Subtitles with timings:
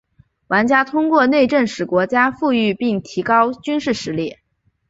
[0.47, 4.37] 玩家通过内政使国家富裕并提高军事实力。